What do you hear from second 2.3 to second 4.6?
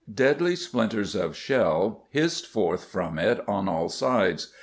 forth from it on all sides.